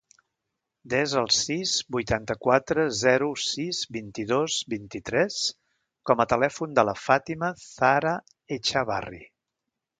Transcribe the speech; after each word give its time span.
Desa 0.93 1.17
el 1.19 1.27
sis, 1.39 1.73
vuitanta-quatre, 1.95 2.85
zero, 3.01 3.27
sis, 3.49 3.83
vint-i-dos, 3.99 4.57
vint-i-tres 4.75 5.39
com 6.11 6.25
a 6.25 6.29
telèfon 6.35 6.77
de 6.81 6.89
la 6.93 6.99
Fàtima 7.05 7.55
zahra 7.69 8.19
Echavarri. 8.61 9.27